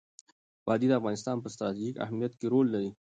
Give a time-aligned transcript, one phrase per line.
[0.67, 2.89] وادي د افغانستان په ستراتیژیک اهمیت کې رول لري.